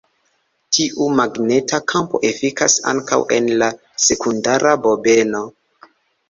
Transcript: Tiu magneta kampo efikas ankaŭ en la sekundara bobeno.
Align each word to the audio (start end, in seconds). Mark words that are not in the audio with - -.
Tiu 0.75 1.09
magneta 1.17 1.79
kampo 1.93 2.21
efikas 2.29 2.77
ankaŭ 2.93 3.19
en 3.37 3.51
la 3.63 3.69
sekundara 4.07 4.75
bobeno. 4.87 5.45